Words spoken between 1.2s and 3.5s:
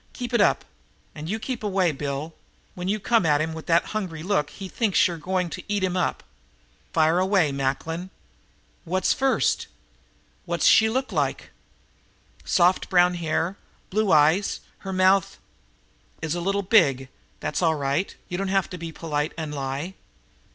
you keep away, Bill. When you come at